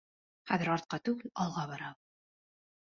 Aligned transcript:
Хәҙер 0.51 0.71
артҡа 0.77 1.01
түгел, 1.11 1.31
алға 1.45 1.69
барабыҙ. 1.75 2.05